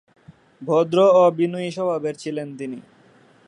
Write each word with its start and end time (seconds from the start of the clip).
ভদ্র 0.61 0.97
ও 1.13 1.23
বিনয়ী 1.37 1.69
স্বভাবের 1.71 2.15
ছিলেন 2.15 2.47
তিনি। 2.57 2.79